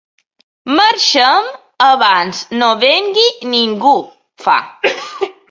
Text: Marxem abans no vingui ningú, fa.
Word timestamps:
Marxem 0.77 1.49
abans 1.89 2.41
no 2.63 2.71
vingui 2.85 3.27
ningú, 3.53 3.95
fa. 4.47 4.59